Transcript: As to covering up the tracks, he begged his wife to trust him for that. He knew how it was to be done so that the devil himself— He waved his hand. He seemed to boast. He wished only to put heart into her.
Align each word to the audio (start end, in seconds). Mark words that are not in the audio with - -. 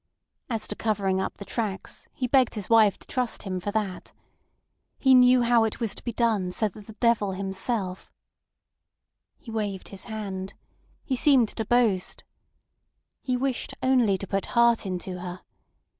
As 0.49 0.67
to 0.67 0.75
covering 0.75 1.21
up 1.21 1.37
the 1.37 1.45
tracks, 1.45 2.07
he 2.11 2.25
begged 2.25 2.55
his 2.55 2.71
wife 2.71 2.97
to 2.97 3.07
trust 3.07 3.43
him 3.43 3.59
for 3.59 3.69
that. 3.69 4.13
He 4.97 5.13
knew 5.13 5.43
how 5.43 5.63
it 5.63 5.79
was 5.79 5.93
to 5.93 6.03
be 6.03 6.11
done 6.11 6.51
so 6.51 6.69
that 6.69 6.87
the 6.87 6.93
devil 6.93 7.33
himself— 7.33 8.11
He 9.37 9.51
waved 9.51 9.89
his 9.89 10.05
hand. 10.05 10.55
He 11.03 11.15
seemed 11.15 11.49
to 11.49 11.65
boast. 11.65 12.23
He 13.21 13.37
wished 13.37 13.75
only 13.83 14.17
to 14.17 14.25
put 14.25 14.47
heart 14.57 14.87
into 14.87 15.19
her. 15.19 15.41